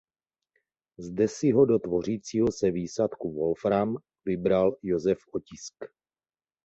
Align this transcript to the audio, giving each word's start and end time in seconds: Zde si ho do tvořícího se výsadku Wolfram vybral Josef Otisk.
Zde 0.99 1.27
si 1.27 1.51
ho 1.51 1.65
do 1.65 1.79
tvořícího 1.79 2.51
se 2.51 2.71
výsadku 2.71 3.33
Wolfram 3.33 3.95
vybral 4.25 4.75
Josef 4.83 5.19
Otisk. 5.31 5.85